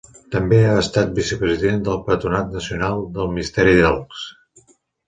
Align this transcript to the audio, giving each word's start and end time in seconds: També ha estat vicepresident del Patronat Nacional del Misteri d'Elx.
També 0.35 0.57
ha 0.69 0.79
estat 0.83 1.11
vicepresident 1.19 1.85
del 1.89 2.01
Patronat 2.09 2.51
Nacional 2.57 3.07
del 3.21 3.33
Misteri 3.39 3.79
d'Elx. 3.83 4.27